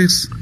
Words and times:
ustedes. 0.00 0.39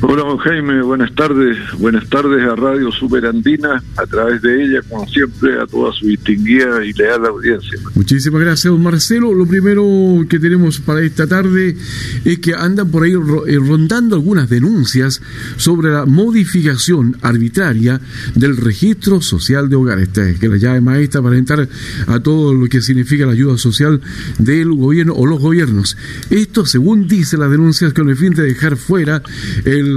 Hola, 0.00 0.22
don 0.22 0.38
Jaime, 0.38 0.80
buenas 0.82 1.12
tardes. 1.16 1.58
Buenas 1.76 2.08
tardes 2.08 2.40
a 2.44 2.54
Radio 2.54 2.92
Superandina, 2.92 3.82
a 3.96 4.06
través 4.06 4.40
de 4.42 4.62
ella, 4.64 4.80
como 4.88 5.08
siempre, 5.08 5.60
a 5.60 5.66
toda 5.66 5.92
su 5.92 6.06
distinguida 6.06 6.84
y 6.84 6.92
leal 6.92 7.26
audiencia. 7.26 7.80
Muchísimas 7.96 8.40
gracias, 8.40 8.72
don 8.72 8.80
Marcelo. 8.80 9.34
Lo 9.34 9.44
primero 9.44 9.84
que 10.28 10.38
tenemos 10.38 10.78
para 10.78 11.02
esta 11.02 11.26
tarde 11.26 11.76
es 12.24 12.38
que 12.38 12.54
andan 12.54 12.92
por 12.92 13.02
ahí 13.02 13.12
eh, 13.12 13.58
rondando 13.58 14.14
algunas 14.14 14.48
denuncias 14.48 15.20
sobre 15.56 15.90
la 15.90 16.06
modificación 16.06 17.16
arbitraria 17.22 18.00
del 18.36 18.56
registro 18.56 19.20
social 19.20 19.68
de 19.68 19.74
hogares. 19.74 20.10
Que 20.10 20.48
la 20.48 20.58
llave 20.58 20.80
maestra 20.80 21.22
para 21.22 21.36
entrar 21.36 21.68
a 22.06 22.20
todo 22.20 22.54
lo 22.54 22.68
que 22.68 22.82
significa 22.82 23.26
la 23.26 23.32
ayuda 23.32 23.58
social 23.58 24.00
del 24.38 24.72
gobierno 24.74 25.14
o 25.14 25.26
los 25.26 25.40
gobiernos. 25.40 25.96
Esto, 26.30 26.64
según 26.66 27.08
dice 27.08 27.36
las 27.36 27.50
denuncias, 27.50 27.92
con 27.92 28.08
el 28.08 28.16
fin 28.16 28.32
de 28.32 28.44
dejar 28.44 28.76
fuera 28.76 29.22
el 29.64 29.87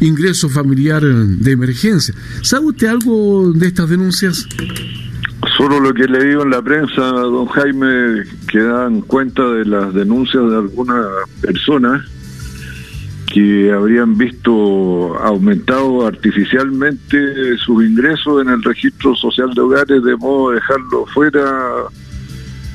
ingreso 0.00 0.48
familiar 0.48 1.02
de 1.02 1.50
emergencia. 1.50 2.14
¿Sabe 2.42 2.66
usted 2.66 2.88
algo 2.88 3.52
de 3.52 3.68
estas 3.68 3.88
denuncias? 3.88 4.46
Solo 5.56 5.80
lo 5.80 5.92
que 5.92 6.04
le 6.04 6.24
digo 6.24 6.42
en 6.44 6.50
la 6.50 6.62
prensa, 6.62 7.02
don 7.02 7.46
Jaime, 7.46 8.24
que 8.48 8.60
dan 8.60 9.00
cuenta 9.02 9.42
de 9.50 9.64
las 9.64 9.92
denuncias 9.92 10.48
de 10.48 10.56
algunas 10.56 11.06
personas 11.40 12.02
que 13.32 13.72
habrían 13.72 14.16
visto 14.16 15.16
aumentado 15.18 16.06
artificialmente 16.06 17.56
sus 17.56 17.82
ingresos 17.84 18.42
en 18.42 18.50
el 18.50 18.62
registro 18.62 19.16
social 19.16 19.50
de 19.54 19.60
hogares 19.62 20.02
de 20.02 20.16
modo 20.16 20.50
de 20.50 20.56
dejarlo 20.56 21.06
fuera 21.06 21.42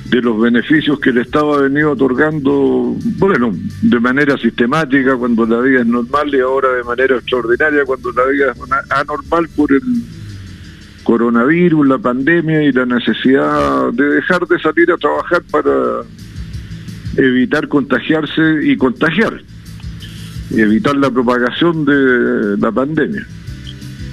de 0.09 0.21
los 0.21 0.39
beneficios 0.39 0.99
que 0.99 1.09
el 1.09 1.17
Estado 1.17 1.55
ha 1.55 1.61
venido 1.63 1.91
otorgando, 1.91 2.95
bueno, 3.17 3.53
de 3.81 3.99
manera 3.99 4.37
sistemática 4.37 5.15
cuando 5.15 5.45
la 5.45 5.59
vida 5.59 5.81
es 5.81 5.87
normal 5.87 6.33
y 6.33 6.39
ahora 6.39 6.73
de 6.73 6.83
manera 6.83 7.15
extraordinaria 7.17 7.83
cuando 7.85 8.11
la 8.13 8.25
vida 8.25 8.51
es 8.51 8.91
anormal 8.91 9.49
por 9.55 9.71
el 9.73 9.81
coronavirus, 11.03 11.87
la 11.87 11.97
pandemia 11.97 12.63
y 12.63 12.71
la 12.71 12.85
necesidad 12.85 13.91
de 13.93 14.05
dejar 14.05 14.47
de 14.47 14.59
salir 14.59 14.91
a 14.91 14.97
trabajar 14.97 15.41
para 15.51 15.71
evitar 17.17 17.67
contagiarse 17.67 18.59
y 18.63 18.77
contagiar, 18.77 19.41
y 20.49 20.61
evitar 20.61 20.95
la 20.95 21.09
propagación 21.09 21.85
de 21.85 22.57
la 22.57 22.71
pandemia. 22.71 23.25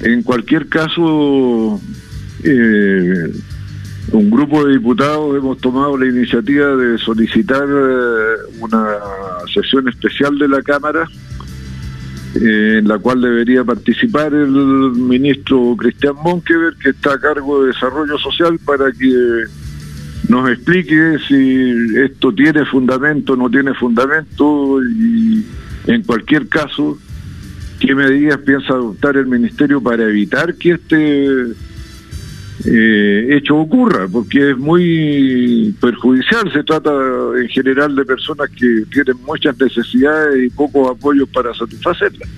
En 0.02 0.22
cualquier 0.22 0.68
caso, 0.68 1.80
eh, 2.42 3.32
un 4.12 4.30
grupo 4.30 4.64
de 4.64 4.74
diputados 4.74 5.36
hemos 5.36 5.58
tomado 5.58 5.96
la 5.96 6.06
iniciativa 6.06 6.76
de 6.76 6.98
solicitar 6.98 7.66
eh, 7.66 8.56
una 8.60 8.84
sesión 9.52 9.88
especial 9.88 10.38
de 10.38 10.48
la 10.48 10.62
Cámara 10.62 11.08
eh, 12.34 12.78
en 12.78 12.88
la 12.88 12.98
cual 12.98 13.20
debería 13.20 13.64
participar 13.64 14.34
el 14.34 14.48
ministro 14.48 15.76
Cristian 15.78 16.14
Monkever, 16.22 16.74
que 16.74 16.90
está 16.90 17.14
a 17.14 17.20
cargo 17.20 17.62
de 17.62 17.68
Desarrollo 17.68 18.18
Social, 18.18 18.58
para 18.64 18.90
que 18.92 19.44
nos 20.28 20.50
explique 20.50 21.18
si 21.28 21.96
esto 21.96 22.32
tiene 22.32 22.64
fundamento 22.64 23.36
no 23.36 23.50
tiene 23.50 23.74
fundamento 23.74 24.82
y 24.82 25.44
en 25.86 26.02
cualquier 26.02 26.48
caso, 26.48 26.98
qué 27.78 27.94
medidas 27.94 28.38
piensa 28.38 28.72
adoptar 28.72 29.16
el 29.16 29.26
Ministerio 29.26 29.82
para 29.82 30.04
evitar 30.04 30.54
que 30.54 30.72
este 30.72 31.52
eh, 32.66 33.36
hecho 33.36 33.56
ocurra, 33.56 34.08
porque 34.10 34.50
es 34.50 34.58
muy 34.58 35.74
perjudicial. 35.80 36.50
Se 36.52 36.64
trata 36.64 36.90
en 37.36 37.48
general 37.48 37.94
de 37.94 38.04
personas 38.04 38.48
que 38.50 38.84
tienen 38.92 39.16
muchas 39.26 39.58
necesidades 39.58 40.44
y 40.44 40.50
pocos 40.50 40.90
apoyos 40.90 41.28
para 41.28 41.52
satisfacerlas. 41.54 42.28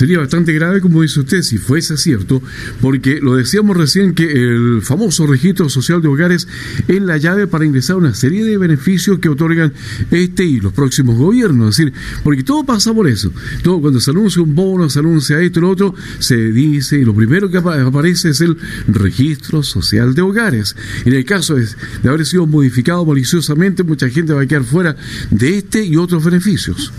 Sería 0.00 0.16
bastante 0.16 0.54
grave, 0.54 0.80
como 0.80 1.02
dice 1.02 1.20
usted, 1.20 1.42
si 1.42 1.58
fuese 1.58 1.98
cierto, 1.98 2.42
porque 2.80 3.20
lo 3.20 3.36
decíamos 3.36 3.76
recién 3.76 4.14
que 4.14 4.32
el 4.32 4.80
famoso 4.80 5.26
registro 5.26 5.68
social 5.68 6.00
de 6.00 6.08
hogares 6.08 6.48
es 6.88 7.02
la 7.02 7.18
llave 7.18 7.46
para 7.46 7.66
ingresar 7.66 7.96
a 7.96 7.98
una 7.98 8.14
serie 8.14 8.42
de 8.42 8.56
beneficios 8.56 9.18
que 9.18 9.28
otorgan 9.28 9.74
este 10.10 10.46
y 10.46 10.58
los 10.58 10.72
próximos 10.72 11.18
gobiernos. 11.18 11.68
Es 11.68 11.76
decir, 11.76 11.92
porque 12.24 12.42
todo 12.42 12.64
pasa 12.64 12.94
por 12.94 13.08
eso. 13.08 13.30
Todo 13.62 13.82
cuando 13.82 14.00
se 14.00 14.10
anuncia 14.10 14.40
un 14.40 14.54
bono, 14.54 14.88
se 14.88 15.00
anuncia 15.00 15.38
esto 15.38 15.58
y 15.58 15.62
lo 15.64 15.68
otro, 15.68 15.94
se 16.18 16.50
dice, 16.50 16.98
y 16.98 17.04
lo 17.04 17.14
primero 17.14 17.50
que 17.50 17.58
aparece 17.58 18.30
es 18.30 18.40
el 18.40 18.56
registro 18.88 19.62
social 19.62 20.14
de 20.14 20.22
hogares. 20.22 20.76
En 21.04 21.12
el 21.12 21.26
caso 21.26 21.56
de 21.56 22.08
haber 22.08 22.24
sido 22.24 22.46
modificado 22.46 23.04
maliciosamente, 23.04 23.82
mucha 23.82 24.08
gente 24.08 24.32
va 24.32 24.40
a 24.40 24.46
quedar 24.46 24.64
fuera 24.64 24.96
de 25.30 25.58
este 25.58 25.84
y 25.84 25.98
otros 25.98 26.24
beneficios. 26.24 26.90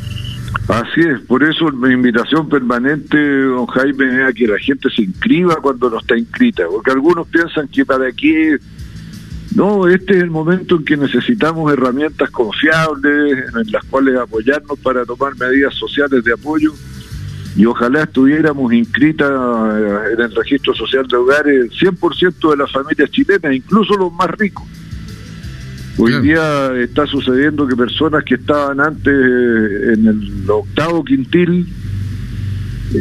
Así 0.71 1.01
es, 1.01 1.19
por 1.27 1.43
eso 1.43 1.69
mi 1.73 1.93
invitación 1.93 2.47
permanente, 2.47 3.17
don 3.17 3.65
Jaime, 3.67 4.21
es 4.21 4.29
a 4.29 4.31
que 4.31 4.47
la 4.47 4.57
gente 4.57 4.89
se 4.89 5.01
inscriba 5.01 5.57
cuando 5.57 5.89
no 5.89 5.99
está 5.99 6.17
inscrita, 6.17 6.63
porque 6.71 6.91
algunos 6.91 7.27
piensan 7.27 7.67
que 7.67 7.85
para 7.85 8.09
qué... 8.13 8.57
No, 9.53 9.85
este 9.85 10.15
es 10.15 10.23
el 10.23 10.29
momento 10.29 10.77
en 10.77 10.85
que 10.85 10.95
necesitamos 10.95 11.73
herramientas 11.73 12.31
confiables 12.31 13.53
en 13.53 13.69
las 13.69 13.83
cuales 13.83 14.15
apoyarnos 14.15 14.79
para 14.79 15.03
tomar 15.03 15.35
medidas 15.37 15.75
sociales 15.75 16.23
de 16.23 16.31
apoyo 16.31 16.71
y 17.57 17.65
ojalá 17.65 18.03
estuviéramos 18.03 18.71
inscritas 18.71 19.29
eh, 19.29 20.13
en 20.13 20.21
el 20.21 20.33
registro 20.33 20.73
social 20.73 21.05
de 21.05 21.17
hogares 21.17 21.69
100% 21.81 22.49
de 22.49 22.55
las 22.55 22.71
familias 22.71 23.11
chilenas, 23.11 23.53
incluso 23.53 23.95
los 23.95 24.13
más 24.13 24.31
ricos. 24.31 24.63
Hoy 25.97 26.21
día 26.21 26.73
está 26.77 27.05
sucediendo 27.05 27.67
que 27.67 27.75
personas 27.75 28.23
que 28.23 28.35
estaban 28.35 28.79
antes 28.79 29.13
eh, 29.13 29.93
en 29.93 30.07
el 30.07 30.49
octavo 30.49 31.03
quintil, 31.03 31.67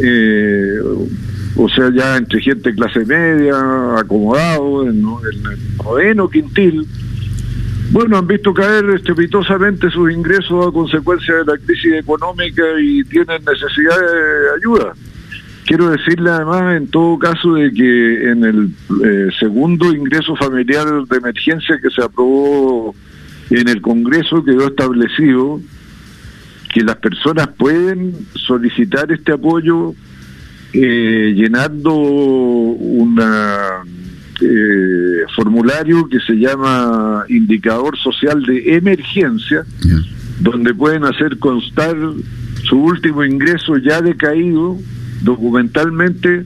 eh, 0.02 0.78
o 1.56 1.68
sea, 1.68 1.90
ya 1.94 2.16
entre 2.16 2.40
gente 2.40 2.74
clase 2.74 3.04
media, 3.04 3.54
acomodado, 3.96 4.88
en, 4.88 4.96
el 4.98 5.76
noveno 5.84 6.28
quintil, 6.28 6.86
bueno, 7.92 8.18
han 8.18 8.26
visto 8.26 8.52
caer 8.52 8.84
estrepitosamente 8.90 9.90
sus 9.90 10.12
ingresos 10.12 10.66
a 10.66 10.72
consecuencia 10.72 11.36
de 11.36 11.44
la 11.44 11.58
crisis 11.58 11.94
económica 11.94 12.62
y 12.80 13.02
tienen 13.04 13.44
necesidad 13.44 13.98
de 13.98 14.56
ayuda. 14.58 14.94
Quiero 15.70 15.88
decirle 15.90 16.30
además, 16.30 16.76
en 16.76 16.88
todo 16.88 17.16
caso, 17.16 17.54
de 17.54 17.72
que 17.72 18.28
en 18.28 18.42
el 18.42 18.70
eh, 19.04 19.28
segundo 19.38 19.92
ingreso 19.92 20.34
familiar 20.34 20.84
de 21.08 21.16
emergencia 21.16 21.78
que 21.80 21.90
se 21.90 22.02
aprobó 22.02 22.92
en 23.50 23.68
el 23.68 23.80
Congreso 23.80 24.42
quedó 24.42 24.66
establecido 24.66 25.60
que 26.74 26.80
las 26.82 26.96
personas 26.96 27.50
pueden 27.56 28.14
solicitar 28.34 29.12
este 29.12 29.30
apoyo 29.30 29.94
eh, 30.72 31.34
llenando 31.36 31.94
un 31.94 33.20
eh, 34.40 35.22
formulario 35.36 36.08
que 36.08 36.18
se 36.18 36.32
llama 36.32 37.26
indicador 37.28 37.96
social 37.96 38.42
de 38.42 38.74
emergencia, 38.74 39.64
donde 40.40 40.74
pueden 40.74 41.04
hacer 41.04 41.38
constar 41.38 41.96
su 42.64 42.76
último 42.76 43.24
ingreso 43.24 43.76
ya 43.76 44.00
decaído 44.00 44.76
documentalmente, 45.20 46.44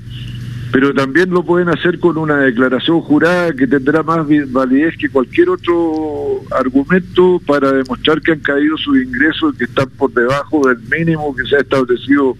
pero 0.72 0.92
también 0.92 1.30
lo 1.30 1.44
pueden 1.44 1.68
hacer 1.68 2.00
con 2.00 2.16
una 2.18 2.38
declaración 2.38 3.00
jurada 3.00 3.52
que 3.52 3.66
tendrá 3.66 4.02
más 4.02 4.26
validez 4.50 4.96
que 4.98 5.08
cualquier 5.08 5.50
otro 5.50 6.42
argumento 6.50 7.40
para 7.46 7.72
demostrar 7.72 8.20
que 8.20 8.32
han 8.32 8.40
caído 8.40 8.76
sus 8.76 8.96
ingresos 9.00 9.54
y 9.54 9.58
que 9.58 9.64
están 9.64 9.88
por 9.90 10.12
debajo 10.12 10.66
del 10.66 10.78
mínimo 10.90 11.34
que 11.34 11.44
se 11.44 11.56
ha 11.56 11.60
establecido 11.60 12.36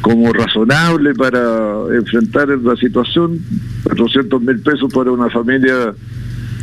como 0.00 0.32
razonable 0.32 1.14
para 1.14 1.84
enfrentar 1.94 2.48
la 2.48 2.74
situación, 2.76 3.38
400 3.84 4.42
mil 4.42 4.60
pesos 4.60 4.92
para 4.92 5.10
una 5.10 5.30
familia 5.30 5.94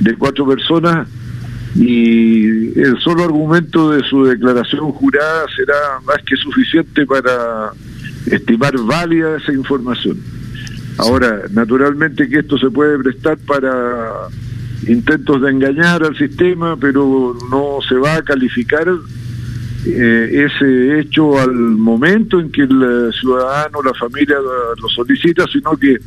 de 0.02 0.16
cuatro 0.16 0.48
personas 0.48 1.08
y 1.76 2.80
el 2.80 2.98
solo 3.00 3.24
argumento 3.24 3.92
de 3.92 4.04
su 4.04 4.26
declaración 4.26 4.92
jurada 4.92 5.46
será 5.56 6.00
más 6.06 6.18
que 6.26 6.36
suficiente 6.36 7.06
para 7.06 7.72
estimar 8.32 8.78
válida 8.78 9.38
esa 9.38 9.54
información. 9.54 10.18
Ahora, 10.98 11.44
naturalmente 11.52 12.28
que 12.28 12.40
esto 12.40 12.58
se 12.58 12.70
puede 12.70 12.98
prestar 13.00 13.38
para 13.38 14.30
intentos 14.88 15.42
de 15.42 15.52
engañar 15.52 16.04
al 16.04 16.18
sistema, 16.18 16.76
pero 16.78 17.38
no 17.52 17.80
se 17.88 17.96
va 17.96 18.16
a 18.16 18.22
calificar 18.24 18.88
eh, 19.86 20.48
ese 20.48 21.00
hecho 21.00 21.40
al 21.40 21.54
momento 21.54 22.40
en 22.40 22.52
que 22.52 22.64
el 22.64 23.14
ciudadano, 23.20 23.82
la 23.84 23.94
familia 23.94 24.38
lo 24.82 24.90
solicita, 24.90 25.46
sino 25.52 25.78
que 25.78 25.98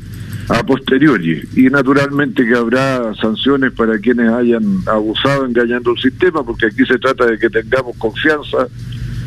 a 0.49 0.65
posteriori. 0.65 1.41
Y 1.55 1.65
naturalmente 1.71 2.45
que 2.45 2.55
habrá 2.55 3.15
sanciones 3.15 3.73
para 3.73 3.99
quienes 3.99 4.29
hayan 4.31 4.81
abusado 4.87 5.47
engañando 5.47 5.93
el 5.93 6.01
sistema, 6.01 6.43
porque 6.43 6.67
aquí 6.67 6.85
se 6.87 6.99
trata 6.99 7.27
de 7.27 7.39
que 7.39 7.49
tengamos 7.49 7.97
confianza 7.97 8.67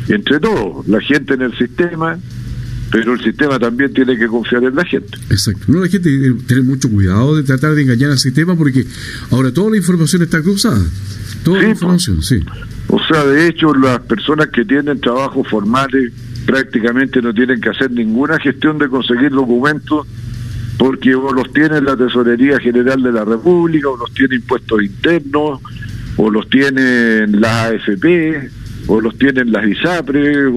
entre 0.08 0.38
todos, 0.38 0.86
la 0.86 1.00
gente 1.00 1.34
en 1.34 1.42
el 1.42 1.56
sistema, 1.56 2.18
pero 2.94 3.14
el 3.14 3.20
sistema 3.24 3.58
también 3.58 3.92
tiene 3.92 4.16
que 4.16 4.28
confiar 4.28 4.62
en 4.62 4.76
la 4.76 4.84
gente. 4.84 5.18
Exacto. 5.28 5.64
No, 5.66 5.80
la 5.80 5.88
gente 5.88 6.08
tiene 6.08 6.36
que 6.36 6.42
tener 6.44 6.62
mucho 6.62 6.88
cuidado 6.88 7.34
de 7.34 7.42
tratar 7.42 7.74
de 7.74 7.82
engañar 7.82 8.12
al 8.12 8.20
sistema 8.20 8.54
porque 8.54 8.86
ahora 9.32 9.52
toda 9.52 9.72
la 9.72 9.78
información 9.78 10.22
está 10.22 10.40
cruzada. 10.40 10.80
Toda 11.42 11.60
la 11.60 11.70
información, 11.70 12.22
sí. 12.22 12.38
O 12.86 13.00
sea, 13.04 13.24
de 13.24 13.48
hecho, 13.48 13.74
las 13.74 13.98
personas 13.98 14.46
que 14.46 14.64
tienen 14.64 15.00
trabajos 15.00 15.48
formales 15.48 16.12
prácticamente 16.46 17.20
no 17.20 17.34
tienen 17.34 17.60
que 17.60 17.70
hacer 17.70 17.90
ninguna 17.90 18.38
gestión 18.38 18.78
de 18.78 18.88
conseguir 18.88 19.32
documentos 19.32 20.06
porque 20.78 21.16
o 21.16 21.32
los 21.32 21.52
tiene 21.52 21.80
la 21.80 21.96
Tesorería 21.96 22.60
General 22.60 23.02
de 23.02 23.10
la 23.10 23.24
República, 23.24 23.88
o 23.88 23.96
los 23.96 24.14
tiene 24.14 24.36
impuestos 24.36 24.80
internos, 24.80 25.60
o 26.16 26.30
los 26.30 26.48
tienen 26.48 27.40
la 27.40 27.64
AFP, 27.64 28.50
o 28.86 29.00
los 29.00 29.16
tienen 29.18 29.52
las 29.52 29.66
ISAPRE, 29.66 30.48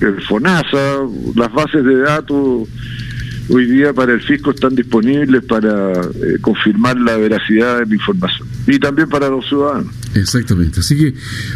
el 0.00 0.22
FONASA, 0.28 1.00
las 1.36 1.52
bases 1.52 1.84
de 1.84 1.96
datos 1.98 2.68
hoy 3.48 3.66
día 3.66 3.92
para 3.92 4.12
el 4.12 4.20
fisco 4.20 4.50
están 4.50 4.74
disponibles 4.74 5.44
para 5.44 5.92
eh, 5.92 6.38
confirmar 6.40 6.96
la 6.98 7.16
veracidad 7.16 7.80
de 7.80 7.86
la 7.86 7.94
información 7.94 8.51
y 8.66 8.78
también 8.78 9.08
para 9.08 9.28
los 9.28 9.46
ciudadanos. 9.48 9.92
Exactamente, 10.14 10.80
así 10.80 10.96
que 10.96 11.14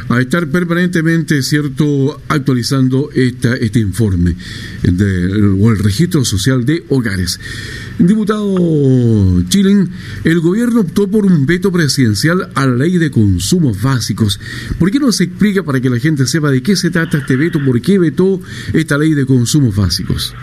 a 0.08 0.20
estar 0.20 0.48
permanentemente, 0.48 1.42
cierto, 1.42 2.20
actualizando 2.28 3.10
esta, 3.14 3.54
este 3.54 3.80
informe 3.80 4.34
del 4.82 5.58
o 5.60 5.70
el 5.70 5.78
registro 5.78 6.24
social 6.24 6.64
de 6.64 6.84
hogares. 6.88 7.38
Diputado 7.98 9.42
Chilen, 9.48 9.90
el 10.24 10.40
gobierno 10.40 10.80
optó 10.80 11.08
por 11.08 11.26
un 11.26 11.44
veto 11.44 11.70
presidencial 11.70 12.50
a 12.54 12.66
la 12.66 12.76
ley 12.76 12.98
de 12.98 13.10
consumos 13.10 13.80
básicos. 13.80 14.40
¿Por 14.78 14.90
qué 14.90 14.98
no 14.98 15.12
se 15.12 15.24
explica 15.24 15.62
para 15.62 15.80
que 15.80 15.90
la 15.90 15.98
gente 15.98 16.26
sepa 16.26 16.50
de 16.50 16.62
qué 16.62 16.76
se 16.76 16.90
trata 16.90 17.18
este 17.18 17.36
veto? 17.36 17.62
¿Por 17.64 17.80
qué 17.80 17.98
vetó 17.98 18.40
esta 18.72 18.96
ley 18.96 19.14
de 19.14 19.26
consumos 19.26 19.76
básicos? 19.76 20.34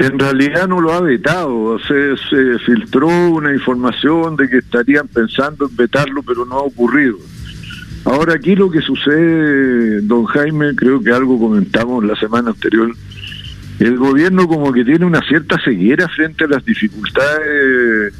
En 0.00 0.18
realidad 0.18 0.66
no 0.66 0.80
lo 0.80 0.94
ha 0.94 1.00
vetado, 1.02 1.78
se, 1.80 2.16
filtró 2.64 3.06
una 3.08 3.52
información 3.52 4.34
de 4.34 4.48
que 4.48 4.56
estarían 4.56 5.06
pensando 5.08 5.68
en 5.68 5.76
vetarlo, 5.76 6.22
pero 6.22 6.46
no 6.46 6.54
ha 6.54 6.62
ocurrido. 6.62 7.18
Ahora 8.06 8.32
aquí 8.32 8.56
lo 8.56 8.70
que 8.70 8.80
sucede, 8.80 10.00
don 10.00 10.24
Jaime, 10.24 10.74
creo 10.74 11.02
que 11.02 11.12
algo 11.12 11.38
comentamos 11.38 12.02
la 12.02 12.16
semana 12.16 12.48
anterior, 12.48 12.94
el 13.78 13.98
gobierno 13.98 14.48
como 14.48 14.72
que 14.72 14.86
tiene 14.86 15.04
una 15.04 15.20
cierta 15.20 15.60
ceguera 15.62 16.08
frente 16.08 16.44
a 16.44 16.48
las 16.48 16.64
dificultades 16.64 18.14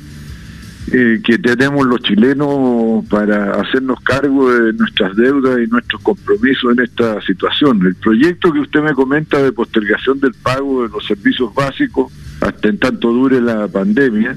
eh, 0.92 1.20
que 1.22 1.38
tenemos 1.38 1.86
los 1.86 2.02
chilenos 2.02 3.04
para 3.08 3.60
hacernos 3.60 4.00
cargo 4.00 4.52
de 4.52 4.72
nuestras 4.72 5.14
deudas 5.14 5.60
y 5.60 5.68
nuestros 5.68 6.02
compromisos 6.02 6.72
en 6.76 6.82
esta 6.82 7.20
situación. 7.22 7.86
El 7.86 7.94
proyecto 7.94 8.52
que 8.52 8.58
usted 8.58 8.80
me 8.80 8.92
comenta 8.92 9.40
de 9.40 9.52
postergación 9.52 10.18
del 10.18 10.34
pago 10.34 10.82
de 10.82 10.88
los 10.88 11.06
servicios 11.06 11.54
básicos 11.54 12.12
hasta 12.40 12.68
en 12.68 12.78
tanto 12.78 13.12
dure 13.12 13.40
la 13.40 13.68
pandemia 13.68 14.36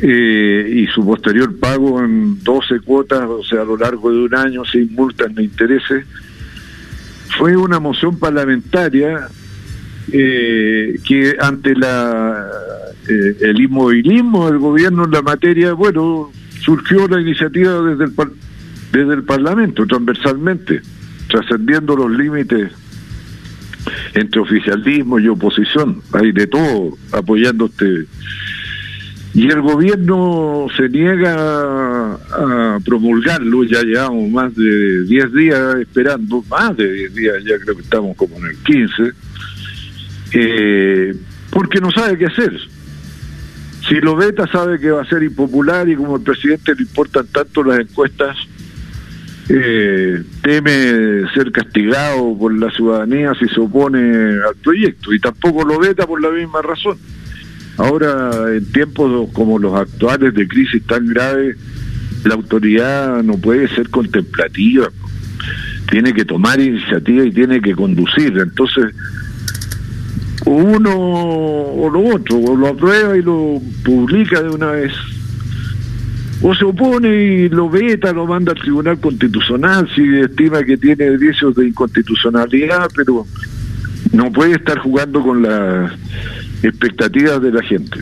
eh, 0.00 0.72
y 0.72 0.86
su 0.88 1.04
posterior 1.04 1.58
pago 1.58 2.00
en 2.02 2.42
12 2.42 2.80
cuotas, 2.80 3.22
o 3.28 3.42
sea, 3.42 3.62
a 3.62 3.64
lo 3.64 3.76
largo 3.76 4.12
de 4.12 4.18
un 4.18 4.34
año 4.34 4.64
sin 4.64 4.94
multas 4.94 5.32
ni 5.34 5.44
intereses, 5.44 6.04
fue 7.38 7.56
una 7.56 7.80
moción 7.80 8.18
parlamentaria 8.18 9.28
eh, 10.12 11.00
que 11.04 11.36
ante 11.40 11.74
la 11.74 12.46
eh, 13.08 13.36
el 13.40 13.60
inmovilismo 13.60 14.50
del 14.50 14.58
gobierno 14.58 15.04
en 15.04 15.10
la 15.10 15.22
materia, 15.22 15.72
bueno, 15.72 16.30
surgió 16.60 17.06
la 17.08 17.20
iniciativa 17.20 17.80
desde 17.82 18.04
el, 18.04 18.12
desde 18.92 19.14
el 19.14 19.24
Parlamento, 19.24 19.86
transversalmente, 19.86 20.80
trascendiendo 21.28 21.96
los 21.96 22.10
límites 22.10 22.72
entre 24.14 24.40
oficialismo 24.40 25.18
y 25.18 25.28
oposición. 25.28 26.00
Hay 26.12 26.32
de 26.32 26.46
todo 26.46 26.96
apoyando 27.12 27.66
este. 27.66 28.06
Y 29.34 29.50
el 29.50 29.62
gobierno 29.62 30.68
se 30.76 30.88
niega 30.88 32.14
a 32.14 32.78
promulgarlo, 32.84 33.64
ya 33.64 33.82
llevamos 33.82 34.30
más 34.30 34.54
de 34.54 35.02
10 35.02 35.32
días 35.32 35.74
esperando, 35.80 36.44
más 36.48 36.76
de 36.76 36.92
10 36.92 37.14
días, 37.14 37.34
ya 37.44 37.58
creo 37.58 37.74
que 37.74 37.82
estamos 37.82 38.16
como 38.16 38.36
en 38.36 38.44
el 38.44 38.56
15, 38.58 39.12
eh, 40.34 41.14
porque 41.50 41.80
no 41.80 41.90
sabe 41.90 42.16
qué 42.16 42.26
hacer. 42.26 42.56
Si 43.88 43.96
lo 43.96 44.16
veta 44.16 44.46
sabe 44.46 44.78
que 44.78 44.90
va 44.90 45.02
a 45.02 45.08
ser 45.08 45.22
impopular 45.22 45.88
y 45.88 45.96
como 45.96 46.16
el 46.16 46.22
presidente 46.22 46.74
le 46.74 46.82
importan 46.82 47.26
tanto 47.26 47.62
las 47.62 47.80
encuestas, 47.80 48.36
eh, 49.50 50.22
teme 50.42 51.28
ser 51.34 51.52
castigado 51.52 52.36
por 52.38 52.58
la 52.58 52.70
ciudadanía 52.70 53.34
si 53.38 53.46
se 53.46 53.60
opone 53.60 53.98
al 54.00 54.56
proyecto 54.62 55.12
y 55.12 55.20
tampoco 55.20 55.64
lo 55.64 55.78
veta 55.78 56.06
por 56.06 56.22
la 56.22 56.30
misma 56.30 56.62
razón. 56.62 56.96
Ahora, 57.76 58.54
en 58.54 58.64
tiempos 58.72 59.28
como 59.32 59.58
los 59.58 59.74
actuales 59.74 60.32
de 60.32 60.48
crisis 60.48 60.82
tan 60.86 61.06
grave, 61.06 61.56
la 62.24 62.34
autoridad 62.34 63.22
no 63.22 63.36
puede 63.36 63.68
ser 63.68 63.90
contemplativa, 63.90 64.88
tiene 65.90 66.14
que 66.14 66.24
tomar 66.24 66.58
iniciativa 66.58 67.24
y 67.24 67.32
tiene 67.32 67.60
que 67.60 67.74
conducir. 67.74 68.38
Entonces, 68.38 68.94
uno 70.44 70.90
o 70.94 71.90
lo 71.90 72.14
otro, 72.14 72.38
o 72.38 72.56
lo 72.56 72.68
aprueba 72.68 73.16
y 73.16 73.22
lo 73.22 73.60
publica 73.84 74.42
de 74.42 74.50
una 74.50 74.72
vez, 74.72 74.92
o 76.42 76.54
se 76.54 76.64
opone 76.64 77.08
y 77.08 77.48
lo 77.48 77.70
veta, 77.70 78.12
lo 78.12 78.26
manda 78.26 78.52
al 78.52 78.58
Tribunal 78.58 78.98
Constitucional 79.00 79.88
si 79.94 80.02
estima 80.20 80.62
que 80.62 80.76
tiene 80.76 81.16
vicios 81.16 81.54
de 81.54 81.68
inconstitucionalidad, 81.68 82.90
pero 82.94 83.26
no 84.12 84.30
puede 84.32 84.52
estar 84.52 84.78
jugando 84.78 85.22
con 85.22 85.42
las 85.42 85.92
expectativas 86.62 87.40
de 87.40 87.52
la 87.52 87.62
gente. 87.62 87.98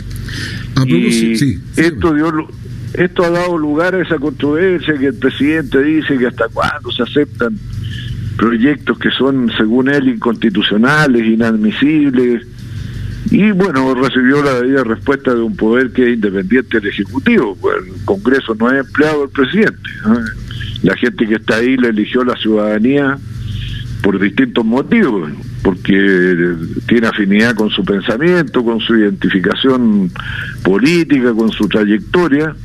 y 0.86 1.32
esto 1.76 2.14
dio 2.14 2.48
esto 2.94 3.24
ha 3.24 3.30
dado 3.30 3.56
lugar 3.56 3.94
a 3.94 4.02
esa 4.02 4.18
controversia 4.18 4.94
que 4.98 5.06
el 5.06 5.14
presidente 5.14 5.82
dice 5.82 6.18
que 6.18 6.26
hasta 6.26 6.48
cuándo 6.48 6.90
se 6.92 7.02
aceptan 7.02 7.58
proyectos 8.36 8.98
que 8.98 9.10
son, 9.10 9.50
según 9.56 9.88
él, 9.88 10.08
inconstitucionales, 10.08 11.26
inadmisibles. 11.26 12.46
Y 13.30 13.50
bueno, 13.52 13.94
recibió 13.94 14.42
la 14.42 14.60
debida 14.60 14.84
respuesta 14.84 15.34
de 15.34 15.40
un 15.40 15.56
poder 15.56 15.92
que 15.92 16.02
es 16.02 16.14
independiente 16.14 16.80
del 16.80 16.90
Ejecutivo. 16.90 17.56
Pues 17.60 17.76
el 17.86 18.04
Congreso 18.04 18.54
no 18.54 18.70
es 18.70 18.84
empleado 18.84 19.22
del 19.22 19.30
presidente. 19.30 19.90
La 20.82 20.96
gente 20.96 21.26
que 21.26 21.34
está 21.36 21.56
ahí 21.56 21.76
le 21.76 21.88
eligió 21.88 22.24
la 22.24 22.36
ciudadanía 22.36 23.18
por 24.02 24.18
distintos 24.18 24.64
motivos, 24.64 25.30
porque 25.62 26.56
tiene 26.88 27.06
afinidad 27.06 27.54
con 27.54 27.70
su 27.70 27.84
pensamiento, 27.84 28.64
con 28.64 28.80
su 28.80 28.96
identificación 28.96 30.10
política, 30.64 31.32
con 31.32 31.52
su 31.52 31.68
trayectoria 31.68 32.56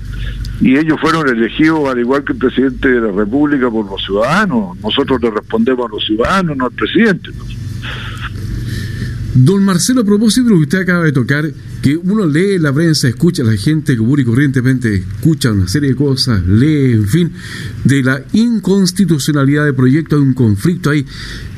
y 0.59 0.75
ellos 0.77 0.99
fueron 0.99 1.27
elegidos 1.29 1.87
al 1.89 1.99
igual 1.99 2.23
que 2.23 2.33
el 2.33 2.39
presidente 2.39 2.89
de 2.89 3.01
la 3.01 3.11
República 3.11 3.69
por 3.69 3.89
los 3.89 4.03
ciudadanos. 4.03 4.77
Nosotros 4.79 5.21
le 5.21 5.31
respondemos 5.31 5.85
a 5.85 5.89
los 5.93 6.05
ciudadanos, 6.05 6.57
no 6.57 6.65
al 6.65 6.71
presidente. 6.71 7.29
Don 9.39 9.63
Marcelo, 9.63 10.01
a 10.01 10.03
propósito 10.03 10.45
de 10.45 10.49
lo 10.49 10.55
que 10.57 10.63
usted 10.63 10.79
acaba 10.79 11.03
de 11.03 11.11
tocar, 11.11 11.45
que 11.83 11.95
uno 11.95 12.25
lee 12.25 12.57
la 12.57 12.73
prensa, 12.73 13.07
escucha 13.07 13.43
a 13.43 13.45
la 13.45 13.55
gente 13.55 13.95
común 13.95 14.19
y 14.19 14.23
corrientemente, 14.23 14.95
escucha 14.95 15.51
una 15.51 15.67
serie 15.67 15.89
de 15.89 15.95
cosas, 15.95 16.43
lee, 16.47 16.93
en 16.93 17.07
fin, 17.07 17.31
de 17.83 18.01
la 18.01 18.23
inconstitucionalidad 18.33 19.65
del 19.65 19.75
proyecto, 19.75 20.15
hay 20.15 20.23
un 20.23 20.33
conflicto 20.33 20.89
ahí. 20.89 21.05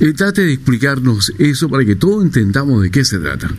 Eh, 0.02 0.12
trate 0.12 0.42
de 0.42 0.52
explicarnos 0.52 1.32
eso 1.38 1.70
para 1.70 1.86
que 1.86 1.96
todos 1.96 2.22
entendamos 2.22 2.82
de 2.82 2.92
qué 2.92 3.06
se 3.06 3.18
trata. 3.18 3.50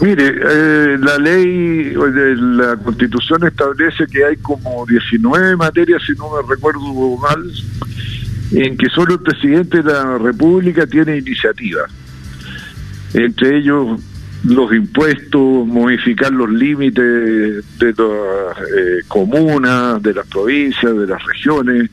Mire, 0.00 0.28
eh, 0.28 0.98
la 1.00 1.18
ley, 1.18 1.92
la 1.92 2.76
constitución 2.76 3.44
establece 3.44 4.06
que 4.06 4.24
hay 4.24 4.36
como 4.36 4.86
19 4.86 5.56
materias, 5.56 6.02
si 6.06 6.12
no 6.12 6.30
me 6.30 6.48
recuerdo 6.48 7.16
mal, 7.16 7.42
en 8.52 8.76
que 8.76 8.88
solo 8.90 9.14
el 9.14 9.20
presidente 9.20 9.82
de 9.82 9.92
la 9.92 10.18
República 10.18 10.86
tiene 10.86 11.16
iniciativa. 11.18 11.80
Entre 13.12 13.58
ellos 13.58 14.00
los 14.44 14.72
impuestos, 14.72 15.66
modificar 15.66 16.32
los 16.32 16.50
límites 16.50 17.64
de 17.78 17.86
las 17.86 18.58
eh, 18.58 19.00
comunas, 19.08 20.00
de 20.02 20.14
las 20.14 20.26
provincias, 20.28 20.96
de 20.96 21.06
las 21.06 21.24
regiones, 21.24 21.90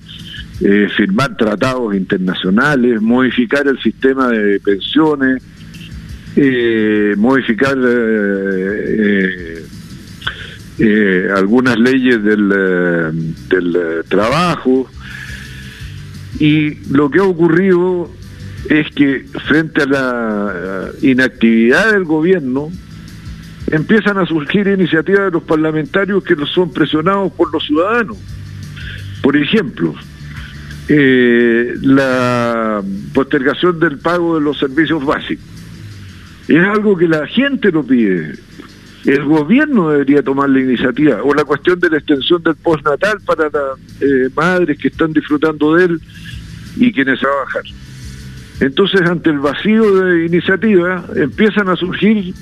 eh, 0.61 0.87
firmar 0.95 1.35
tratados 1.35 1.95
internacionales, 1.95 3.01
modificar 3.01 3.67
el 3.67 3.81
sistema 3.81 4.29
de 4.29 4.59
pensiones, 4.59 5.41
eh, 6.37 7.15
modificar 7.17 7.77
eh, 7.77 9.65
eh, 10.79 11.29
algunas 11.33 11.79
leyes 11.79 12.21
del, 12.21 12.49
del 13.47 14.03
trabajo. 14.09 14.89
Y 16.37 16.75
lo 16.91 17.09
que 17.09 17.19
ha 17.19 17.23
ocurrido 17.23 18.11
es 18.69 18.93
que 18.93 19.25
frente 19.47 19.83
a 19.83 19.85
la 19.85 20.89
inactividad 21.01 21.93
del 21.93 22.03
gobierno, 22.03 22.69
empiezan 23.71 24.17
a 24.17 24.25
surgir 24.25 24.67
iniciativas 24.67 25.25
de 25.25 25.31
los 25.31 25.43
parlamentarios 25.43 26.21
que 26.23 26.35
son 26.53 26.73
presionados 26.73 27.31
por 27.31 27.53
los 27.53 27.65
ciudadanos. 27.65 28.17
Por 29.21 29.37
ejemplo, 29.37 29.95
la 30.89 32.83
postergación 33.13 33.79
del 33.79 33.97
pago 33.99 34.35
de 34.35 34.41
los 34.41 34.59
servicios 34.59 35.05
básicos. 35.05 35.54
Es 36.47 36.63
algo 36.63 36.95
que 36.95 37.07
la 37.07 37.25
gente 37.27 37.71
lo 37.71 37.83
pide. 37.83 38.35
El 39.05 39.23
gobierno 39.23 39.89
debería 39.89 40.23
tomar 40.23 40.49
la 40.49 40.59
iniciativa. 40.59 41.21
O 41.23 41.33
la 41.33 41.43
cuestión 41.43 41.79
de 41.79 41.89
la 41.89 41.97
extensión 41.97 42.41
del 42.43 42.55
postnatal 42.55 43.19
para 43.25 43.45
las 43.45 44.01
eh, 44.01 44.29
madres 44.35 44.77
que 44.79 44.87
están 44.87 45.13
disfrutando 45.13 45.75
de 45.75 45.85
él 45.85 46.01
y 46.77 46.91
quienes 46.91 47.19
trabajan. 47.19 47.63
Entonces, 48.59 49.01
ante 49.01 49.29
el 49.29 49.39
vacío 49.39 50.03
de 50.03 50.25
iniciativa, 50.25 51.05
empiezan 51.15 51.69
a 51.69 51.75
surgir 51.75 52.33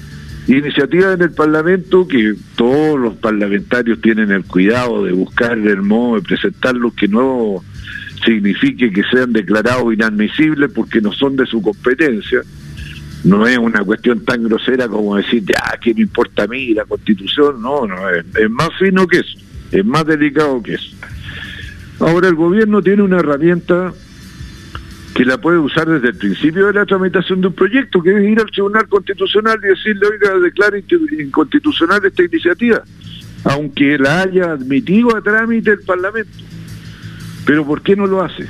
iniciativas 0.48 1.16
en 1.16 1.22
el 1.24 1.32
Parlamento 1.32 2.08
que 2.08 2.36
todos 2.56 3.00
los 3.00 3.16
parlamentarios 3.16 4.00
tienen 4.02 4.32
el 4.32 4.44
cuidado 4.44 5.04
de 5.06 5.12
buscar 5.14 5.58
el 5.58 5.82
modo 5.82 6.16
de 6.16 6.22
presentarlos 6.22 6.94
que 6.94 7.08
no 7.08 7.64
signifique 8.26 8.92
que 8.92 9.04
sean 9.12 9.34
declarados 9.34 9.94
inadmisibles 9.94 10.72
porque 10.74 11.02
no 11.02 11.12
son 11.14 11.36
de 11.36 11.46
su 11.46 11.62
competencia. 11.62 12.42
No 13.24 13.48
es 13.48 13.58
una 13.58 13.84
cuestión 13.84 14.26
tan 14.26 14.44
grosera 14.44 14.88
como 14.88 15.16
decir, 15.16 15.44
ya, 15.46 15.78
¿qué 15.82 15.94
me 15.94 16.02
importa 16.02 16.44
a 16.44 16.48
mí 16.48 16.74
la 16.74 16.86
constitución? 16.86 17.62
No, 17.62 17.88
no, 17.88 18.10
es, 18.10 18.26
es 18.36 18.50
más 18.50 18.70
fino 18.78 19.08
que 19.08 19.20
eso, 19.20 19.38
es 19.72 19.86
más 19.86 20.06
delicado 20.06 20.62
que 20.62 20.74
eso. 20.74 20.96
Ahora 22.00 22.28
el 22.28 22.36
gobierno 22.36 22.82
tiene 22.82 23.02
una 23.02 23.20
herramienta 23.20 23.94
que 25.14 25.26
la 25.26 25.38
puede 25.38 25.60
usar 25.60 25.88
desde 25.88 26.10
el 26.10 26.16
principio 26.16 26.68
de 26.68 26.74
la 26.74 26.86
tramitación 26.86 27.40
de 27.40 27.48
un 27.48 27.54
proyecto, 27.54 28.02
que 28.02 28.18
es 28.18 28.30
ir 28.30 28.40
al 28.40 28.50
Tribunal 28.50 28.88
Constitucional 28.88 29.60
y 29.64 29.68
decirle, 29.68 30.08
oiga, 30.08 30.40
declare 30.40 30.84
inconstitucional 31.20 32.04
esta 32.04 32.24
iniciativa, 32.24 32.84
aunque 33.44 33.98
la 34.00 34.22
haya 34.22 34.52
admitido 34.52 35.16
a 35.16 35.22
trámite 35.22 35.72
el 35.72 35.82
Parlamento. 35.82 36.32
Pero 37.46 37.66
¿por 37.66 37.82
qué 37.82 37.96
no 37.96 38.08
lo 38.08 38.24
hace? 38.24 38.48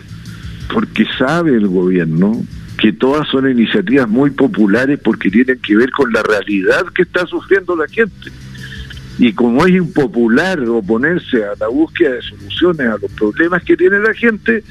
Porque 0.74 1.06
sabe 1.18 1.52
el 1.52 1.68
gobierno 1.68 2.44
que 2.84 2.92
todas 2.92 3.26
son 3.30 3.50
iniciativas 3.50 4.10
muy 4.10 4.32
populares 4.32 5.00
porque 5.02 5.32
tienen 5.32 5.58
que 5.60 5.74
ver 5.74 5.90
con 5.92 6.12
la 6.12 6.22
realidad 6.22 6.84
que 6.94 7.04
está 7.04 7.26
sufriendo 7.26 7.78
la 7.78 7.88
gente. 7.88 8.30
Y 9.18 9.32
como 9.32 9.66
es 9.66 9.74
impopular 9.74 10.60
oponerse 10.68 11.46
a 11.46 11.54
la 11.58 11.70
búsqueda 11.70 12.16
de 12.16 12.22
soluciones 12.22 12.88
a 12.88 12.98
los 13.02 13.10
problemas 13.14 13.64
que 13.64 13.78
tiene 13.78 14.00
la 14.00 14.14
gente, 14.14 14.66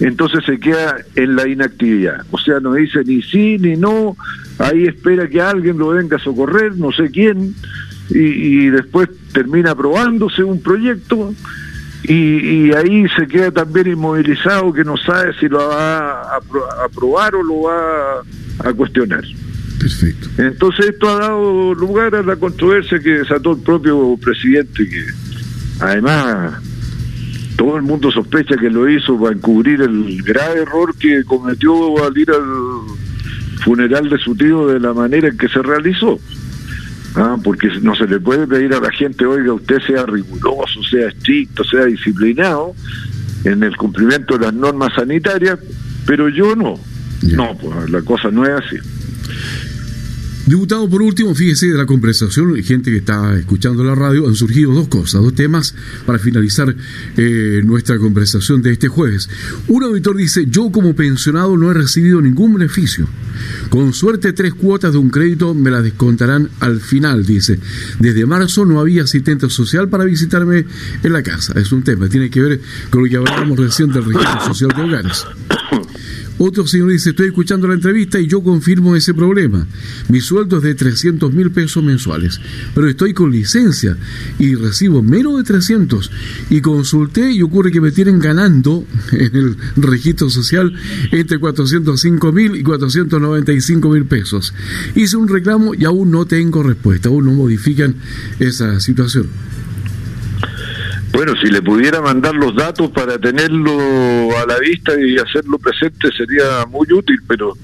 entonces 0.00 0.42
se 0.46 0.58
queda 0.58 1.04
en 1.16 1.36
la 1.36 1.46
inactividad. 1.46 2.24
O 2.30 2.38
sea, 2.38 2.60
no 2.60 2.72
dice 2.72 3.04
ni 3.04 3.20
sí 3.20 3.58
ni 3.58 3.76
no, 3.76 4.16
ahí 4.58 4.86
espera 4.86 5.28
que 5.28 5.42
alguien 5.42 5.76
lo 5.76 5.88
venga 5.88 6.16
a 6.16 6.20
socorrer, 6.20 6.78
no 6.78 6.92
sé 6.92 7.10
quién, 7.10 7.54
y, 8.08 8.70
después 8.70 9.10
termina 9.34 9.72
aprobándose 9.72 10.42
un 10.42 10.62
proyecto 10.62 11.34
y, 12.04 12.72
ahí 12.72 13.06
se 13.16 13.26
queda 13.26 13.50
también 13.50 13.88
inmovilizado 13.88 14.72
que 14.72 14.84
no 14.84 14.96
sabe 14.96 15.32
si 15.38 15.48
lo 15.48 15.58
va 15.58 16.22
a 16.22 16.38
aprobar 16.84 17.34
o 17.34 17.42
lo 17.42 17.62
va 17.62 18.22
a 18.60 18.72
cuestionar. 18.72 19.22
Perfecto. 19.78 20.28
Entonces 20.38 20.86
esto 20.90 21.08
ha 21.08 21.20
dado 21.20 21.74
lugar 21.74 22.14
a 22.14 22.22
la 22.22 22.36
controversia 22.36 22.98
que 22.98 23.10
desató 23.10 23.52
el 23.52 23.62
propio 23.62 24.16
presidente, 24.20 24.88
que 24.88 25.04
además 25.80 26.54
todo 27.56 27.76
el 27.76 27.82
mundo 27.82 28.10
sospecha 28.10 28.56
que 28.56 28.70
lo 28.70 28.88
hizo 28.88 29.18
para 29.20 29.34
encubrir 29.34 29.82
el 29.82 30.22
grave 30.22 30.62
error 30.62 30.94
que 30.96 31.24
cometió 31.24 32.04
al 32.04 32.16
ir 32.16 32.30
al 32.30 33.62
funeral 33.64 34.08
de 34.08 34.18
su 34.18 34.34
tío 34.34 34.66
de 34.66 34.80
la 34.80 34.94
manera 34.94 35.28
en 35.28 35.36
que 35.36 35.48
se 35.48 35.62
realizó. 35.62 36.18
Ah, 37.16 37.36
porque 37.42 37.68
no 37.82 37.94
se 37.96 38.06
le 38.06 38.20
puede 38.20 38.46
pedir 38.46 38.72
a 38.72 38.80
la 38.80 38.90
gente, 38.92 39.26
oiga, 39.26 39.52
usted 39.52 39.78
sea 39.86 40.06
riguroso, 40.06 40.82
sea 40.88 41.08
estricto, 41.08 41.64
sea 41.64 41.84
disciplinado 41.86 42.74
en 43.44 43.62
el 43.62 43.76
cumplimiento 43.76 44.38
de 44.38 44.46
las 44.46 44.54
normas 44.54 44.92
sanitarias, 44.94 45.58
pero 46.06 46.28
yo 46.28 46.54
no. 46.54 46.78
No, 47.22 47.56
pues 47.58 47.90
la 47.90 48.00
cosa 48.02 48.30
no 48.30 48.44
es 48.44 48.64
así. 48.64 48.76
Diputado, 50.50 50.90
por 50.90 51.00
último, 51.00 51.32
fíjese 51.32 51.68
de 51.68 51.78
la 51.78 51.86
conversación, 51.86 52.60
gente 52.64 52.90
que 52.90 52.96
está 52.96 53.38
escuchando 53.38 53.84
la 53.84 53.94
radio, 53.94 54.26
han 54.26 54.34
surgido 54.34 54.72
dos 54.74 54.88
cosas, 54.88 55.22
dos 55.22 55.32
temas 55.32 55.76
para 56.04 56.18
finalizar 56.18 56.74
eh, 57.16 57.62
nuestra 57.64 57.98
conversación 57.98 58.60
de 58.60 58.72
este 58.72 58.88
jueves. 58.88 59.30
Un 59.68 59.84
auditor 59.84 60.16
dice, 60.16 60.46
yo 60.50 60.72
como 60.72 60.96
pensionado 60.96 61.56
no 61.56 61.70
he 61.70 61.74
recibido 61.74 62.20
ningún 62.20 62.54
beneficio. 62.54 63.06
Con 63.68 63.92
suerte 63.92 64.32
tres 64.32 64.52
cuotas 64.54 64.90
de 64.90 64.98
un 64.98 65.10
crédito 65.10 65.54
me 65.54 65.70
las 65.70 65.84
descontarán 65.84 66.50
al 66.58 66.80
final, 66.80 67.24
dice. 67.24 67.60
Desde 68.00 68.26
marzo 68.26 68.66
no 68.66 68.80
había 68.80 69.04
asistente 69.04 69.48
social 69.50 69.88
para 69.88 70.04
visitarme 70.04 70.64
en 71.04 71.12
la 71.12 71.22
casa. 71.22 71.52
Es 71.60 71.70
un 71.70 71.84
tema, 71.84 72.08
tiene 72.08 72.28
que 72.28 72.40
ver 72.40 72.60
con 72.90 73.04
lo 73.04 73.08
que 73.08 73.18
hablábamos 73.18 73.56
recién 73.56 73.92
del 73.92 74.04
registro 74.04 74.40
social 74.46 74.72
de 74.74 74.82
hogares. 74.82 75.26
Otro 76.42 76.66
señor 76.66 76.90
dice, 76.90 77.10
estoy 77.10 77.26
escuchando 77.26 77.68
la 77.68 77.74
entrevista 77.74 78.18
y 78.18 78.26
yo 78.26 78.42
confirmo 78.42 78.96
ese 78.96 79.12
problema. 79.12 79.66
Mi 80.08 80.22
sueldo 80.22 80.56
es 80.56 80.62
de 80.62 80.74
300 80.74 81.34
mil 81.34 81.50
pesos 81.50 81.84
mensuales, 81.84 82.40
pero 82.74 82.88
estoy 82.88 83.12
con 83.12 83.30
licencia 83.30 83.94
y 84.38 84.54
recibo 84.54 85.02
menos 85.02 85.36
de 85.36 85.44
300. 85.44 86.10
Y 86.48 86.62
consulté 86.62 87.30
y 87.30 87.42
ocurre 87.42 87.70
que 87.70 87.82
me 87.82 87.92
tienen 87.92 88.20
ganando 88.20 88.86
en 89.12 89.36
el 89.36 89.56
registro 89.76 90.30
social 90.30 90.72
entre 91.12 91.38
405 91.38 92.32
mil 92.32 92.56
y 92.56 92.62
495 92.62 93.90
mil 93.90 94.06
pesos. 94.06 94.54
Hice 94.94 95.18
un 95.18 95.28
reclamo 95.28 95.74
y 95.74 95.84
aún 95.84 96.10
no 96.10 96.24
tengo 96.24 96.62
respuesta, 96.62 97.10
aún 97.10 97.26
no 97.26 97.32
modifican 97.32 97.96
esa 98.38 98.80
situación. 98.80 99.26
Bueno, 101.12 101.34
si 101.42 101.50
le 101.50 101.60
pudiera 101.60 102.00
mandar 102.00 102.34
los 102.34 102.54
datos 102.54 102.90
para 102.90 103.18
tenerlo 103.18 103.72
a 104.38 104.46
la 104.46 104.58
vista 104.58 104.92
y 105.00 105.16
hacerlo 105.18 105.58
presente 105.58 106.08
sería 106.16 106.66
muy 106.66 106.86
útil, 106.92 107.18
pero 107.26 107.54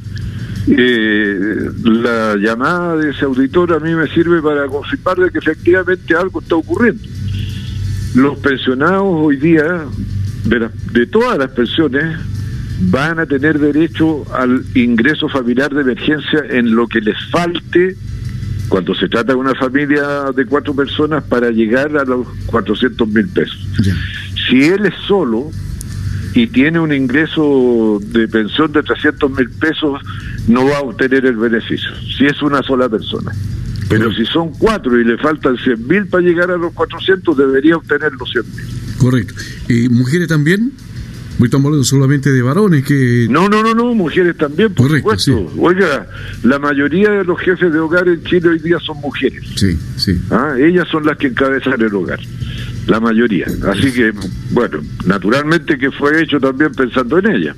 eh, 0.69 1.71
la 1.85 2.37
llamada 2.37 2.97
de 2.97 3.11
ese 3.11 3.25
auditor 3.25 3.73
a 3.73 3.79
mí 3.79 3.95
me 3.95 4.09
sirve 4.09 4.43
para 4.43 4.67
confirmar 4.67 5.17
de 5.17 5.31
que 5.31 5.39
efectivamente 5.39 6.15
algo 6.15 6.41
está 6.41 6.57
ocurriendo. 6.57 7.03
Los 8.15 8.39
pensionados 8.39 9.05
hoy 9.07 9.37
día, 9.37 9.85
de, 10.45 10.69
de 10.93 11.07
todas 11.07 11.39
las 11.39 11.51
pensiones, 11.51 12.19
van 12.81 13.21
a 13.21 13.27
tener 13.27 13.59
derecho 13.59 14.25
al 14.35 14.65
ingreso 14.75 15.29
familiar 15.29 15.73
de 15.73 15.83
emergencia 15.83 16.45
en 16.51 16.75
lo 16.75 16.89
que 16.89 17.01
les 17.01 17.17
falte 17.31 17.97
cuando 18.69 18.95
se 18.95 19.09
trata 19.09 19.33
de 19.33 19.39
una 19.39 19.55
familia 19.55 20.33
de 20.35 20.45
cuatro 20.47 20.75
personas 20.75 21.25
para 21.25 21.51
llegar 21.51 21.97
a 21.97 22.05
los 22.05 22.27
400 22.47 23.09
mil 23.09 23.29
pesos. 23.29 23.59
Si 24.49 24.65
él 24.65 24.87
es 24.87 24.95
solo 25.07 25.51
y 26.35 26.47
tiene 26.49 26.79
un 26.79 26.93
ingreso 26.93 27.99
de 28.01 28.29
pensión 28.29 28.73
de 28.73 28.83
300 28.83 29.31
mil 29.31 29.51
pesos, 29.51 30.01
no 30.49 30.67
va 30.67 30.79
a 30.79 30.83
obtener 30.83 31.27
el 31.27 31.37
beneficio, 31.37 31.91
si 32.17 32.27
es 32.27 32.43
una 32.43 32.63
sola 32.63 32.89
persona. 32.89 33.33
Pero 33.89 34.13
si 34.13 34.27
son 34.27 34.51
cuatro 34.51 35.01
y 35.01 35.05
le 35.05 35.17
faltan 35.17 35.57
100 35.57 35.87
mil 35.87 36.07
para 36.07 36.23
llegar 36.25 36.51
a 36.51 36.57
los 36.57 36.73
400, 36.73 37.37
debería 37.37 37.77
obtener 37.77 38.13
los 38.19 38.31
100 38.31 38.45
mil. 38.57 38.65
Correcto. 38.99 39.35
¿Y 39.69 39.89
mujeres 39.89 40.27
también? 40.27 40.73
Estamos 41.45 41.67
hablando 41.67 41.85
solamente 41.85 42.33
de 42.33 42.43
varones 42.43 42.85
que... 42.85 43.27
No, 43.29 43.49
no, 43.49 43.63
no, 43.63 43.75
no, 43.75 43.95
mujeres 43.95 44.37
también, 44.37 44.73
por 44.73 44.91
supuesto. 44.91 45.53
Oiga, 45.59 46.07
la 46.43 46.59
mayoría 46.59 47.11
de 47.11 47.25
los 47.25 47.39
jefes 47.41 47.73
de 47.73 47.79
hogar 47.79 48.09
en 48.09 48.23
Chile 48.25 48.49
hoy 48.49 48.59
día 48.59 48.79
son 48.81 48.99
mujeres. 49.01 49.45
Sí, 49.55 49.79
sí. 49.97 50.19
Ah, 50.31 50.55
ellas 50.59 50.89
son 50.91 51.05
las 51.05 51.19
que 51.19 51.27
encabezan 51.29 51.81
el 51.81 51.95
hogar, 51.95 52.21
la 52.87 53.01
mayoría. 53.01 53.47
Así 53.71 53.93
que, 53.93 54.13
bueno, 54.51 54.81
naturalmente 55.05 55.77
que 55.77 55.91
fue 55.91 56.23
hecho 56.23 56.41
también 56.41 56.73
pensando 56.73 57.19
en 57.19 57.27
ellas. 57.27 57.57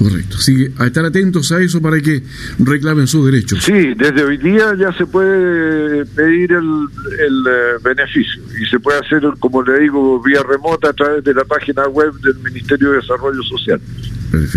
Correcto. 0.00 0.38
Sí, 0.38 0.66
a 0.78 0.86
estar 0.86 1.04
atentos 1.04 1.52
a 1.52 1.60
eso 1.60 1.82
para 1.82 2.00
que 2.00 2.22
reclamen 2.58 3.06
sus 3.06 3.26
derechos. 3.26 3.62
Sí, 3.62 3.92
desde 3.94 4.24
hoy 4.24 4.38
día 4.38 4.74
ya 4.74 4.90
se 4.94 5.04
puede 5.04 6.06
pedir 6.06 6.52
el, 6.52 6.86
el 7.18 7.44
eh, 7.46 7.78
beneficio 7.84 8.42
y 8.58 8.64
se 8.64 8.80
puede 8.80 8.98
hacer, 9.00 9.20
como 9.38 9.62
le 9.62 9.80
digo, 9.80 10.22
vía 10.22 10.42
remota 10.42 10.88
a 10.88 10.92
través 10.94 11.22
de 11.22 11.34
la 11.34 11.44
página 11.44 11.86
web 11.86 12.14
del 12.22 12.38
Ministerio 12.38 12.92
de 12.92 12.96
Desarrollo 12.96 13.42
Social. 13.42 13.78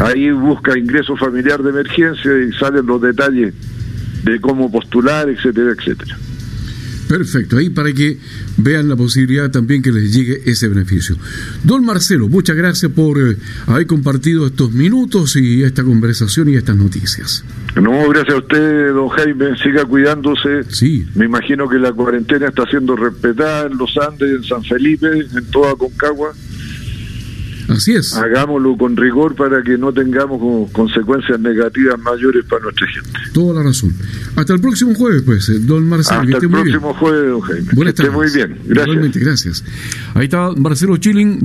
Ahí 0.01 0.31
busca 0.31 0.77
ingreso 0.77 1.17
familiar 1.17 1.61
de 1.61 1.71
emergencia 1.71 2.31
y 2.39 2.53
salen 2.53 2.85
los 2.85 3.01
detalles 3.01 3.53
de 4.23 4.39
cómo 4.39 4.71
postular, 4.71 5.27
etcétera, 5.27 5.73
etcétera. 5.77 6.17
Perfecto, 7.13 7.57
ahí 7.57 7.69
para 7.69 7.93
que 7.93 8.17
vean 8.57 8.89
la 8.89 8.95
posibilidad 8.95 9.51
también 9.51 9.83
que 9.83 9.91
les 9.91 10.11
llegue 10.11 10.41
ese 10.47 10.67
beneficio. 10.67 11.15
Don 11.63 11.85
Marcelo, 11.85 12.27
muchas 12.27 12.55
gracias 12.55 12.91
por 12.91 13.19
eh, 13.19 13.37
haber 13.67 13.85
compartido 13.85 14.47
estos 14.47 14.71
minutos 14.71 15.35
y 15.35 15.61
esta 15.61 15.83
conversación 15.83 16.49
y 16.49 16.55
estas 16.55 16.75
noticias. 16.75 17.45
No, 17.75 18.09
gracias 18.09 18.33
a 18.33 18.37
usted, 18.39 18.93
don 18.93 19.09
Jaime. 19.09 19.55
Siga 19.61 19.85
cuidándose. 19.85 20.63
Sí. 20.69 21.05
Me 21.13 21.25
imagino 21.25 21.69
que 21.69 21.77
la 21.77 21.93
cuarentena 21.93 22.47
está 22.47 22.65
siendo 22.65 22.95
respetada 22.95 23.67
en 23.67 23.77
los 23.77 23.95
Andes, 23.95 24.31
en 24.31 24.43
San 24.43 24.63
Felipe, 24.63 25.07
en 25.07 25.45
toda 25.51 25.75
Concagua. 25.75 26.33
Así 27.69 27.93
es. 27.93 28.13
Hagámoslo 28.15 28.77
con 28.77 28.95
rigor 28.95 29.35
para 29.35 29.63
que 29.63 29.77
no 29.77 29.91
tengamos 29.91 30.69
consecuencias 30.71 31.39
negativas 31.39 31.99
mayores 31.99 32.45
para 32.45 32.63
nuestra 32.63 32.87
gente. 32.87 33.09
Toda 33.33 33.55
la 33.55 33.63
razón. 33.63 33.93
Hasta 34.35 34.53
el 34.53 34.61
próximo 34.61 34.93
jueves, 34.95 35.23
pues, 35.23 35.49
eh, 35.49 35.59
don 35.59 35.87
Marcelo. 35.87 36.21
Hasta 36.21 36.37
el 36.37 36.49
próximo 36.49 36.93
jueves, 36.93 37.29
don 37.31 37.41
Jaime. 37.41 37.69
Buenas 37.73 37.93
que 37.93 38.03
esté 38.03 38.15
muy 38.15 38.31
bien. 38.31 38.57
Gracias. 38.65 39.15
gracias. 39.15 39.63
Ahí 40.13 40.25
está 40.25 40.51
Marcelo 40.51 40.97
Chilling. 40.97 41.41